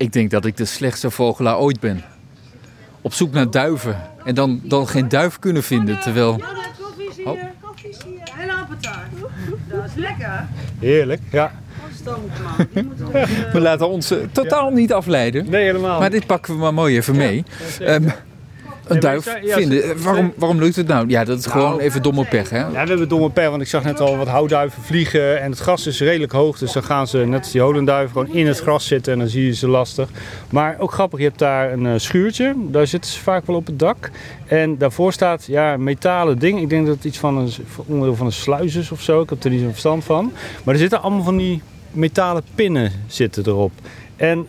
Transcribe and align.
Ik 0.00 0.12
denk 0.12 0.30
dat 0.30 0.44
ik 0.44 0.56
de 0.56 0.64
slechtste 0.64 1.10
vogelaar 1.10 1.58
ooit 1.58 1.80
ben. 1.80 2.02
Op 3.00 3.12
zoek 3.12 3.32
naar 3.32 3.50
duiven. 3.50 3.96
En 4.24 4.34
dan, 4.34 4.60
dan 4.64 4.88
geen 4.88 5.08
duif 5.08 5.38
kunnen 5.38 5.62
vinden. 5.62 6.00
Terwijl. 6.00 6.40
Oh. 7.24 7.40
Dat 9.68 9.84
is 9.84 9.94
lekker. 9.94 10.48
Heerlijk, 10.78 11.20
ja. 11.30 11.52
We 12.72 13.48
We 13.52 13.60
laten 13.60 13.88
ons 13.88 14.10
eh, 14.10 14.18
totaal 14.32 14.70
niet 14.70 14.92
afleiden. 14.92 15.50
Nee, 15.50 15.64
helemaal. 15.64 16.00
Maar 16.00 16.10
dit 16.10 16.26
pakken 16.26 16.54
we 16.54 16.60
maar 16.60 16.74
mooi 16.74 16.96
even 16.96 17.16
mee. 17.16 17.44
Ehm, 17.80 18.08
een 18.90 19.00
duif 19.00 19.38
ja, 19.42 19.56
vinden. 19.56 19.82
Eh, 19.82 19.90
Waarom, 19.96 20.32
waarom 20.36 20.58
lukt 20.58 20.76
het 20.76 20.86
nou? 20.86 21.08
Ja, 21.08 21.24
dat 21.24 21.38
is 21.38 21.46
gewoon 21.46 21.78
even 21.78 22.02
domme 22.02 22.24
pech, 22.24 22.50
hè? 22.50 22.58
Ja, 22.58 22.70
we 22.70 22.88
hebben 22.88 23.08
domme 23.08 23.30
per, 23.30 23.50
want 23.50 23.62
ik 23.62 23.68
zag 23.68 23.84
net 23.84 24.00
al 24.00 24.16
wat 24.16 24.28
houtduiven 24.28 24.82
vliegen 24.82 25.40
en 25.40 25.50
het 25.50 25.60
gras 25.60 25.86
is 25.86 26.00
redelijk 26.00 26.32
hoog. 26.32 26.58
Dus 26.58 26.72
dan 26.72 26.82
gaan 26.82 27.06
ze, 27.06 27.18
net 27.18 27.38
als 27.38 27.50
die 27.50 27.60
holenduiven, 27.60 28.12
gewoon 28.12 28.36
in 28.36 28.46
het 28.46 28.58
gras 28.58 28.86
zitten 28.86 29.12
en 29.12 29.18
dan 29.18 29.28
zie 29.28 29.46
je 29.46 29.54
ze 29.54 29.68
lastig. 29.68 30.08
Maar 30.50 30.76
ook 30.78 30.92
grappig, 30.92 31.18
je 31.18 31.24
hebt 31.24 31.38
daar 31.38 31.72
een 31.72 31.86
eh, 31.86 31.92
schuurtje, 31.96 32.54
daar 32.56 32.86
zitten 32.86 33.10
ze 33.10 33.20
vaak 33.20 33.46
wel 33.46 33.56
op 33.56 33.66
het 33.66 33.78
dak. 33.78 34.10
En 34.46 34.78
daarvoor 34.78 35.12
staat 35.12 35.44
ja, 35.46 35.72
een 35.72 35.82
metalen 35.82 36.38
ding. 36.38 36.60
Ik 36.60 36.68
denk 36.68 36.86
dat 36.86 36.94
het 36.94 37.04
iets 37.04 37.18
van 37.18 37.36
een 37.36 37.50
onderdeel 37.86 38.16
van 38.16 38.26
een 38.26 38.32
sluis 38.32 38.74
is 38.74 38.90
of 38.90 39.00
zo. 39.00 39.22
Ik 39.22 39.30
heb 39.30 39.44
er 39.44 39.50
niet 39.50 39.60
zo'n 39.60 39.70
verstand 39.70 40.04
van. 40.04 40.32
Maar 40.64 40.74
er 40.74 40.80
zitten 40.80 41.02
allemaal 41.02 41.24
van 41.24 41.36
die 41.36 41.62
metalen 41.90 42.42
pinnen 42.54 42.92
zitten 43.06 43.46
erop. 43.46 43.72
En 44.16 44.46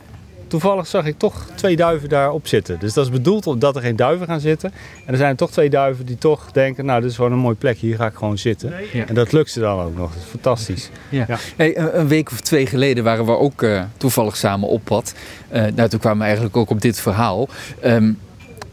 toevallig 0.52 0.88
zag 0.88 1.06
ik 1.06 1.18
toch 1.18 1.46
twee 1.56 1.76
duiven 1.76 2.10
daarop 2.10 2.48
zitten. 2.48 2.80
Dus 2.80 2.94
dat 2.94 3.06
is 3.06 3.12
bedoeld 3.12 3.48
omdat 3.48 3.76
er 3.76 3.82
geen 3.82 3.96
duiven 3.96 4.28
gaan 4.28 4.40
zitten. 4.40 4.74
En 5.06 5.12
er 5.12 5.18
zijn 5.18 5.36
toch 5.36 5.52
twee 5.52 5.70
duiven 5.70 6.06
die 6.06 6.18
toch 6.18 6.52
denken, 6.52 6.86
nou 6.86 7.02
dit 7.02 7.10
is 7.10 7.16
gewoon 7.16 7.32
een 7.32 7.38
mooi 7.38 7.56
plek, 7.56 7.78
hier 7.78 7.96
ga 7.96 8.06
ik 8.06 8.14
gewoon 8.14 8.38
zitten. 8.38 8.74
Ja. 8.94 9.08
En 9.08 9.14
dat 9.14 9.32
lukt 9.32 9.52
ze 9.52 9.60
dan 9.60 9.80
ook 9.80 9.96
nog. 9.96 10.14
Dat 10.14 10.22
is 10.24 10.30
fantastisch. 10.30 10.90
Ja. 11.10 11.26
Ja. 11.28 11.38
Hey, 11.56 11.78
een, 11.78 12.08
week 12.08 12.32
of 12.32 12.40
twee 12.40 12.66
geleden 12.66 13.04
waren 13.04 13.26
we 13.26 13.38
ook 13.38 13.64
eh, 13.64 13.84
toevallig 13.98 14.38
samen 14.38 14.70
op 14.70 14.84
pad. 14.84 15.14
Eh, 15.50 15.64
nou, 15.76 15.90
toen 15.90 16.00
kwamen 16.00 16.20
we 16.20 16.24
eigenlijk 16.24 16.58
ook 16.58 16.70
op 16.70 16.82
dit 16.82 17.00
verhaal. 17.00 17.48
Ehm, 17.80 18.12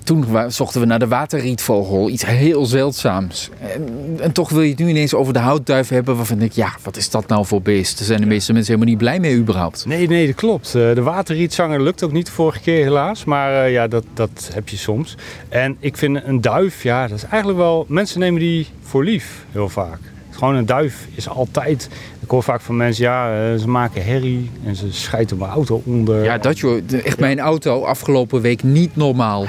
toen 0.09 0.27
zochten 0.49 0.81
we 0.81 0.87
naar 0.87 0.99
de 0.99 1.09
waterrietvogel, 1.09 2.09
iets 2.09 2.27
heel 2.27 2.67
zeldzaams. 2.67 3.51
En, 3.61 4.17
en 4.21 4.33
toch 4.33 4.51
wil 4.51 4.63
je 4.63 4.71
het 4.71 4.79
nu 4.79 4.89
ineens 4.89 5.15
over 5.15 5.33
de 5.33 5.39
houtduif 5.39 5.89
hebben, 5.89 6.17
waarvan 6.17 6.43
ik, 6.43 6.53
ja, 6.53 6.73
wat 6.83 6.97
is 6.97 7.11
dat 7.11 7.27
nou 7.27 7.47
voor 7.47 7.63
beest? 7.63 7.99
Daar 7.99 8.07
zijn 8.07 8.21
de 8.21 8.27
meeste 8.27 8.53
mensen 8.53 8.73
helemaal 8.73 8.95
niet 8.95 9.03
blij 9.03 9.21
mee 9.21 9.37
überhaupt. 9.37 9.87
Nee, 9.87 10.09
nee, 10.09 10.27
dat 10.27 10.35
klopt. 10.35 10.67
Eh, 10.67 10.73
De 10.95 11.03
waterrietzanger 11.03 11.83
lukt 11.83 12.03
ook 12.03 12.13
niet 12.13 12.27
de 12.27 12.33
vorige 12.33 12.61
keer 12.61 12.83
helaas. 12.85 13.25
Maar 13.25 13.65
eh, 13.65 13.73
ja, 13.73 13.89
dat, 13.89 14.05
dat 14.15 14.51
heb 14.55 14.69
je 14.69 14.77
soms. 14.77 15.17
En 15.49 15.77
ik 15.81 15.97
vind 15.97 16.21
een 16.25 16.41
duif, 16.41 16.83
ja, 16.83 17.07
dat 17.07 17.17
is 17.17 17.25
eigenlijk 17.25 17.59
wel... 17.59 17.85
Mensen 17.89 18.21
nemen 18.21 18.41
die 18.41 18.67
voor 18.83 19.05
lief, 19.05 19.45
heel 19.53 19.69
vaak. 19.69 19.99
Gewoon 20.31 20.55
een 20.55 20.67
duif 20.67 21.07
is 21.15 21.29
altijd... 21.29 21.89
Ik 22.21 22.31
hoor 22.31 22.43
vaak 22.43 22.61
van 22.61 22.77
mensen, 22.77 23.05
ja, 23.05 23.33
eh, 23.53 23.59
ze 23.61 23.69
maken 23.69 24.05
herrie 24.05 24.51
en 24.65 24.77
ze 24.77 24.93
schijten 24.93 25.39
mijn 25.39 25.51
auto 25.51 25.83
onder. 25.85 26.25
Ja, 26.25 26.39
dat 26.39 26.59
joh. 26.59 26.81
Echt 27.05 27.21
mijn 27.21 27.41
auto 27.41 27.83
afgelopen 27.85 28.41
week 28.41 28.63
niet 28.63 28.97
normaal. 28.97 29.47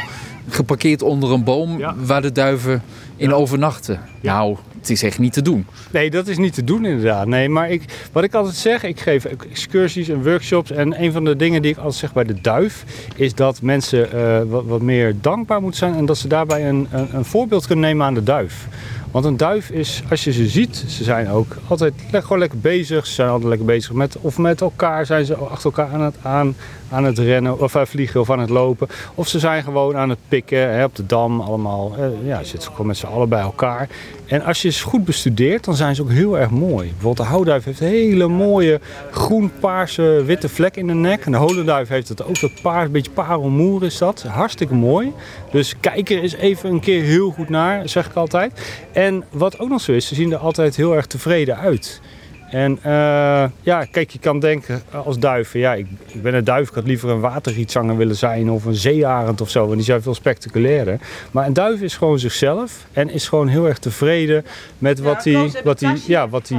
Geparkeerd 0.49 1.01
onder 1.01 1.31
een 1.31 1.43
boom 1.43 1.77
Ja. 1.77 1.95
waar 1.97 2.21
de 2.21 2.31
duiven 2.31 2.81
in 3.15 3.33
overnachten. 3.33 3.99
Nou, 4.21 4.57
het 4.79 4.89
is 4.89 5.03
echt 5.03 5.19
niet 5.19 5.33
te 5.33 5.41
doen. 5.41 5.65
Nee, 5.91 6.09
dat 6.09 6.27
is 6.27 6.37
niet 6.37 6.53
te 6.53 6.63
doen 6.63 6.85
inderdaad. 6.85 7.27
Nee, 7.27 7.49
maar 7.49 7.69
ik, 7.69 8.09
wat 8.11 8.23
ik 8.23 8.33
altijd 8.33 8.55
zeg, 8.55 8.83
ik 8.83 8.99
geef 8.99 9.25
excursies 9.25 10.09
en 10.09 10.23
workshops. 10.23 10.71
En 10.71 11.03
een 11.03 11.11
van 11.11 11.23
de 11.25 11.35
dingen 11.35 11.61
die 11.61 11.71
ik 11.71 11.77
altijd 11.77 11.95
zeg 11.95 12.13
bij 12.13 12.23
de 12.23 12.41
duif, 12.41 12.85
is 13.15 13.35
dat 13.35 13.61
mensen 13.61 14.11
eh, 14.11 14.41
wat, 14.49 14.65
wat 14.65 14.81
meer 14.81 15.15
dankbaar 15.21 15.61
moeten 15.61 15.79
zijn. 15.79 15.95
En 15.95 16.05
dat 16.05 16.17
ze 16.17 16.27
daarbij 16.27 16.69
een, 16.69 16.87
een, 16.91 17.07
een 17.15 17.25
voorbeeld 17.25 17.65
kunnen 17.67 17.85
nemen 17.85 18.05
aan 18.05 18.13
de 18.13 18.23
duif. 18.23 18.67
Want 19.11 19.25
een 19.25 19.37
duif 19.37 19.69
is, 19.69 20.03
als 20.09 20.23
je 20.23 20.31
ze 20.31 20.47
ziet, 20.47 20.83
ze 20.87 21.03
zijn 21.03 21.29
ook 21.29 21.55
altijd 21.67 21.93
gewoon 22.11 22.39
lekker 22.39 22.59
bezig. 22.59 23.07
Ze 23.07 23.13
zijn 23.13 23.29
altijd 23.29 23.49
lekker 23.49 23.67
bezig 23.67 23.93
met, 23.93 24.17
of 24.21 24.37
met 24.37 24.61
elkaar 24.61 25.05
zijn 25.05 25.25
ze 25.25 25.35
achter 25.35 25.65
elkaar 25.65 25.93
aan 25.93 26.01
het, 26.01 26.15
aan, 26.21 26.55
aan 26.89 27.03
het 27.03 27.17
rennen, 27.17 27.59
of 27.59 27.75
aan 27.75 27.81
het 27.81 27.89
vliegen 27.89 28.19
of 28.19 28.29
aan 28.29 28.39
het 28.39 28.49
lopen. 28.49 28.87
Of 29.15 29.27
ze 29.27 29.39
zijn 29.39 29.63
gewoon 29.63 29.97
aan 29.97 30.09
het 30.09 30.19
pikken 30.27 30.73
hè, 30.73 30.83
op 30.83 30.95
de 30.95 31.05
dam, 31.05 31.41
allemaal. 31.41 31.95
eh, 31.97 32.27
ja, 32.27 32.39
ze 32.39 32.45
zitten 32.45 32.71
gewoon 32.71 32.87
met 32.87 32.97
z'n 32.97 33.05
allen 33.05 33.29
bij 33.29 33.41
elkaar. 33.41 33.89
En 34.25 34.43
als 34.43 34.61
je 34.61 34.69
ze 34.69 34.83
goed 34.83 35.05
bestudeert, 35.05 35.65
dan 35.65 35.75
zijn 35.75 35.95
ze 35.95 36.01
ook 36.01 36.11
heel 36.11 36.39
erg 36.39 36.49
mooi. 36.49 36.87
Bijvoorbeeld 36.87 37.17
de 37.27 37.33
houtduif 37.33 37.63
heeft 37.63 37.79
hele 37.79 38.27
mooie 38.27 38.79
groen-paarse 39.11 40.23
witte 40.25 40.49
vlek 40.49 40.75
in 40.75 40.87
de 40.87 40.93
nek. 40.93 41.25
En 41.25 41.31
de 41.31 41.37
holenduif 41.37 41.87
heeft 41.87 42.09
het 42.09 42.23
ook, 42.23 42.39
dat 42.39 42.61
paars, 42.61 42.85
een 42.85 42.91
beetje 42.91 43.11
parelmoer 43.11 43.83
is 43.83 43.97
dat. 43.97 44.23
Hartstikke 44.27 44.73
mooi. 44.73 45.13
Dus 45.51 45.75
kijk 45.79 46.09
er 46.09 46.21
eens 46.21 46.35
even 46.35 46.69
een 46.69 46.79
keer 46.79 47.03
heel 47.03 47.31
goed 47.31 47.49
naar, 47.49 47.89
zeg 47.89 48.05
ik 48.05 48.13
altijd. 48.13 48.51
En 48.99 49.23
wat 49.31 49.59
ook 49.59 49.69
nog 49.69 49.81
zo 49.81 49.91
is, 49.91 50.07
ze 50.07 50.15
zien 50.15 50.31
er 50.31 50.37
altijd 50.37 50.75
heel 50.75 50.95
erg 50.95 51.05
tevreden 51.05 51.57
uit. 51.57 52.01
En 52.49 52.79
eh, 52.81 53.45
ja, 53.61 53.85
kijk, 53.91 54.09
je 54.09 54.19
kan 54.19 54.39
denken 54.39 54.81
als 54.91 55.19
duif, 55.19 55.53
ja, 55.53 55.73
ik, 55.73 55.87
ik 56.07 56.21
ben 56.21 56.33
een 56.33 56.43
duif, 56.43 56.69
ik 56.69 56.75
had 56.75 56.85
liever 56.85 57.09
een 57.09 57.19
waterrietzanger 57.19 57.97
willen 57.97 58.15
zijn 58.15 58.49
of 58.49 58.65
een 58.65 58.75
zeearend 58.75 59.41
of 59.41 59.49
zo, 59.49 59.61
want 59.61 59.75
die 59.75 59.83
zijn 59.83 60.01
veel 60.01 60.13
spectaculairder. 60.13 60.99
Maar 61.31 61.45
een 61.45 61.53
duif 61.53 61.81
is 61.81 61.97
gewoon 61.97 62.19
zichzelf 62.19 62.85
en 62.93 63.09
is 63.09 63.27
gewoon 63.27 63.47
heel 63.47 63.67
erg 63.67 63.77
tevreden 63.77 64.45
met 64.77 64.99
wat 64.99 65.23
hij 65.23 65.51
wat 65.63 65.77
tasje? 65.77 66.11
ja, 66.11 66.29
wat 66.29 66.51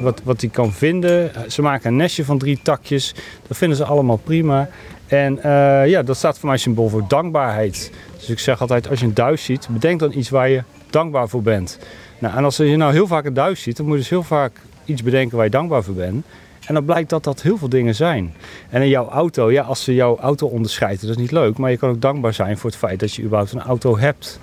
wat, 0.00 0.20
wat 0.24 0.46
kan 0.50 0.72
vinden. 0.72 1.30
Ze 1.48 1.62
maken 1.62 1.90
een 1.90 1.96
nestje 1.96 2.24
van 2.24 2.38
drie 2.38 2.58
takjes, 2.62 3.14
dat 3.48 3.56
vinden 3.56 3.76
ze 3.76 3.84
allemaal 3.84 4.20
prima. 4.24 4.68
En 5.06 5.42
eh, 5.42 5.88
ja, 5.88 6.02
dat 6.02 6.16
staat 6.16 6.38
voor 6.38 6.48
mij 6.48 6.58
symbool 6.58 6.88
voor 6.88 7.04
dankbaarheid. 7.08 7.92
Dus 8.18 8.30
ik 8.30 8.38
zeg 8.38 8.60
altijd, 8.60 8.88
als 8.88 9.00
je 9.00 9.06
een 9.06 9.14
duif 9.14 9.40
ziet, 9.40 9.68
bedenk 9.70 10.00
dan 10.00 10.12
iets 10.12 10.28
waar 10.28 10.48
je 10.48 10.62
dankbaar 10.90 11.28
voor 11.28 11.42
bent. 11.42 11.78
Nou, 12.18 12.36
en 12.36 12.44
als 12.44 12.56
je 12.56 12.76
nou 12.76 12.92
heel 12.92 13.06
vaak 13.06 13.24
een 13.24 13.34
duif 13.34 13.58
ziet, 13.58 13.76
dan 13.76 13.86
moet 13.86 13.94
je 13.94 14.00
dus 14.00 14.10
heel 14.10 14.22
vaak 14.22 14.60
iets 14.84 15.02
bedenken 15.02 15.36
waar 15.36 15.44
je 15.44 15.50
dankbaar 15.50 15.82
voor 15.82 15.94
bent. 15.94 16.24
En 16.66 16.74
dan 16.74 16.84
blijkt 16.84 17.10
dat 17.10 17.24
dat 17.24 17.42
heel 17.42 17.58
veel 17.58 17.68
dingen 17.68 17.94
zijn. 17.94 18.34
En 18.70 18.82
in 18.82 18.88
jouw 18.88 19.08
auto, 19.08 19.50
ja, 19.50 19.62
als 19.62 19.84
ze 19.84 19.94
jouw 19.94 20.18
auto 20.18 20.46
onderscheiden, 20.46 21.06
dat 21.06 21.16
is 21.16 21.22
niet 21.22 21.30
leuk. 21.30 21.58
Maar 21.58 21.70
je 21.70 21.76
kan 21.76 21.90
ook 21.90 22.00
dankbaar 22.00 22.34
zijn 22.34 22.58
voor 22.58 22.70
het 22.70 22.78
feit 22.78 23.00
dat 23.00 23.14
je 23.14 23.22
überhaupt 23.22 23.52
een 23.52 23.60
auto 23.60 23.98
hebt. 23.98 24.40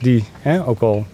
Die, 0.00 0.24
hè, 0.40 0.66
ook 0.66 0.80
al 0.80 1.06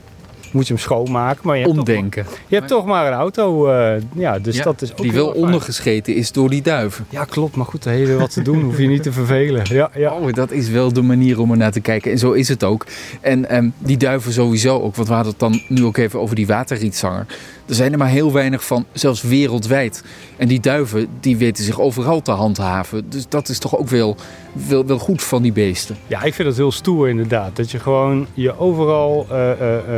moet 0.53 0.67
je 0.67 0.73
hem 0.73 0.83
schoonmaken, 0.83 1.41
maar 1.45 1.57
je 1.57 1.63
hebt, 1.63 1.75
toch 1.75 1.87
maar, 1.87 1.95
Omdenken. 1.97 2.27
je 2.47 2.55
hebt 2.57 2.69
toch 2.69 2.85
maar 2.87 3.07
een 3.07 3.13
auto. 3.13 3.67
eh, 3.67 4.03
ja, 4.15 4.39
dus 4.39 4.57
Ja, 4.57 4.63
dat 4.63 4.83
is 4.83 4.91
ook 4.91 4.97
die 4.97 5.11
heel 5.13 5.25
wel 5.25 5.43
ondergescheten 5.43 6.15
is 6.15 6.33
door 6.33 6.51
die 6.51 6.63
duiven. 6.63 7.07
Ja, 7.11 7.25
klopt. 7.25 7.57
Maar 7.57 7.67
goed, 7.67 7.85
weer 7.85 8.19
wat 8.19 8.33
te 8.33 8.43
doen. 8.43 8.63
Hoef 8.69 8.79
je 8.79 8.87
niet 8.87 9.03
te 9.03 9.13
vervelen. 9.13 9.63
Ja, 9.65 9.91
ja. 9.95 10.13
Oh, 10.13 10.33
dat 10.33 10.51
is 10.51 10.69
wel 10.69 10.93
de 10.93 11.03
manier 11.03 11.41
om 11.41 11.51
er 11.51 11.57
naar 11.57 11.73
te 11.73 11.81
kijken. 11.81 12.11
En 12.13 12.19
zo 12.19 12.33
is 12.33 12.49
het 12.49 12.65
ook. 12.65 12.87
En 13.21 13.49
ehm, 13.49 13.69
die 13.79 13.97
duiven 13.97 14.33
sowieso 14.33 14.81
ook. 14.81 14.97
Want 14.97 15.09
we 15.09 15.15
hadden 15.15 15.33
het 15.33 15.41
dan 15.41 15.61
nu 15.69 15.85
ook 15.85 15.97
even 15.97 16.21
over 16.21 16.37
die 16.37 16.47
waterrietzanger. 16.47 17.27
Er 17.67 17.75
zijn 17.75 17.93
er 17.93 17.99
maar 17.99 18.09
heel 18.09 18.33
weinig 18.33 18.65
van, 18.65 18.87
zelfs 18.93 19.23
wereldwijd. 19.23 20.03
En 20.37 20.49
die 20.49 20.61
duiven, 20.61 21.07
die 21.21 21.37
weten 21.37 21.65
zich 21.65 21.81
overal 21.81 22.23
te 22.23 22.31
handhaven. 22.31 23.11
Dus 23.11 23.29
dat 23.29 23.49
is 23.49 23.59
toch 23.59 23.79
ook 23.79 23.89
wel, 23.89 24.17
wel, 24.69 24.87
wel 24.87 24.99
goed 24.99 25.23
van 25.23 25.43
die 25.43 25.53
beesten. 25.53 25.97
Ja, 26.07 26.23
ik 26.23 26.35
vind 26.35 26.49
dat 26.49 26.57
heel 26.57 26.73
stoer 26.73 27.09
inderdaad. 27.09 27.57
Dat 27.57 27.71
je 27.71 27.79
gewoon 27.79 28.27
je 28.35 28.59
overal 28.59 29.27
eh, 29.31 29.51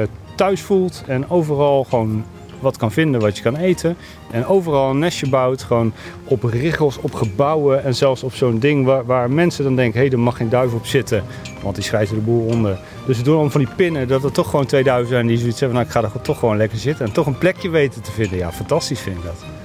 eh, 0.02 0.08
thuis 0.40 0.60
voelt 0.60 1.02
en 1.06 1.30
overal 1.30 1.84
gewoon 1.84 2.24
wat 2.60 2.76
kan 2.76 2.92
vinden 2.92 3.20
wat 3.20 3.36
je 3.36 3.42
kan 3.42 3.56
eten. 3.56 3.96
En 4.30 4.46
overal 4.46 4.90
een 4.90 4.98
nestje 4.98 5.28
bouwt, 5.28 5.62
gewoon 5.62 5.92
op 6.24 6.42
riggels, 6.42 6.98
op 6.98 7.14
gebouwen 7.14 7.84
en 7.84 7.94
zelfs 7.94 8.22
op 8.22 8.34
zo'n 8.34 8.58
ding 8.58 8.84
waar, 8.84 9.06
waar 9.06 9.30
mensen 9.30 9.64
dan 9.64 9.76
denken, 9.76 10.00
hé, 10.00 10.06
hey, 10.06 10.14
er 10.14 10.20
mag 10.20 10.36
geen 10.36 10.48
duif 10.48 10.72
op 10.74 10.86
zitten, 10.86 11.24
want 11.62 11.74
die 11.74 11.84
schrijven 11.84 12.14
de 12.14 12.22
boel 12.22 12.46
onder. 12.46 12.78
Dus 13.06 13.16
we 13.16 13.22
doen 13.22 13.32
allemaal 13.32 13.52
van 13.52 13.64
die 13.64 13.74
pinnen, 13.76 14.08
dat 14.08 14.24
er 14.24 14.32
toch 14.32 14.50
gewoon 14.50 14.66
twee 14.66 14.82
duiven 14.82 15.08
zijn 15.08 15.26
die 15.26 15.38
zoiets 15.38 15.60
hebben, 15.60 15.78
nou 15.78 15.88
ik 15.88 15.94
ga 15.94 16.02
er 16.02 16.22
toch 16.22 16.38
gewoon 16.38 16.56
lekker 16.56 16.78
zitten 16.78 17.06
en 17.06 17.12
toch 17.12 17.26
een 17.26 17.38
plekje 17.38 17.70
weten 17.70 18.02
te 18.02 18.10
vinden. 18.10 18.38
Ja, 18.38 18.52
fantastisch 18.52 19.00
vind 19.00 19.16
ik 19.16 19.22
dat. 19.22 19.59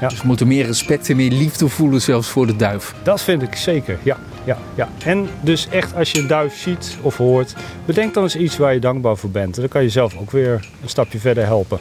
Dus 0.00 0.20
we 0.20 0.26
moeten 0.26 0.46
meer 0.46 0.66
respect 0.66 1.10
en 1.10 1.16
meer 1.16 1.30
liefde 1.30 1.68
voelen 1.68 2.00
zelfs 2.00 2.28
voor 2.28 2.46
de 2.46 2.56
duif. 2.56 2.94
Dat 3.02 3.22
vind 3.22 3.42
ik 3.42 3.54
zeker, 3.54 3.98
ja, 4.02 4.18
ja, 4.44 4.58
ja. 4.74 4.88
En 5.04 5.28
dus 5.40 5.68
echt 5.68 5.94
als 5.94 6.10
je 6.10 6.18
een 6.18 6.26
duif 6.26 6.56
ziet 6.56 6.96
of 7.00 7.16
hoort, 7.16 7.54
bedenk 7.84 8.14
dan 8.14 8.22
eens 8.22 8.36
iets 8.36 8.56
waar 8.56 8.74
je 8.74 8.80
dankbaar 8.80 9.16
voor 9.16 9.30
bent. 9.30 9.54
En 9.54 9.60
dan 9.60 9.70
kan 9.70 9.82
je 9.82 9.88
zelf 9.88 10.16
ook 10.16 10.30
weer 10.30 10.68
een 10.82 10.88
stapje 10.88 11.18
verder 11.18 11.44
helpen. 11.44 11.78